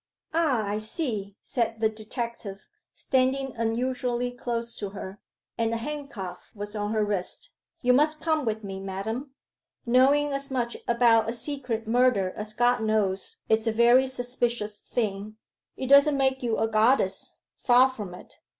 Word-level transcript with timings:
'Ah 0.33 0.65
I 0.67 0.79
see,' 0.79 1.35
said 1.43 1.79
the 1.79 1.87
detective, 1.87 2.67
standing 2.91 3.55
unusually 3.55 4.31
close 4.31 4.75
to 4.77 4.89
her: 4.89 5.21
and 5.59 5.71
a 5.71 5.77
handcuff 5.77 6.49
was 6.55 6.75
on 6.75 6.91
her 6.91 7.05
wrist. 7.05 7.51
'You 7.83 7.93
must 7.93 8.19
come 8.19 8.43
with 8.43 8.63
me, 8.63 8.79
madam. 8.79 9.35
Knowing 9.85 10.33
as 10.33 10.49
much 10.49 10.75
about 10.87 11.29
a 11.29 11.33
secret 11.33 11.87
murder 11.87 12.33
as 12.35 12.51
God 12.53 12.81
knows 12.81 13.37
is 13.47 13.67
a 13.67 13.71
very 13.71 14.07
suspicious 14.07 14.79
thing: 14.79 15.37
it 15.77 15.85
doesn't 15.85 16.17
make 16.17 16.41
you 16.41 16.57
a 16.57 16.67
goddess 16.67 17.37
far 17.57 17.91
from 17.91 18.15
it. 18.15 18.39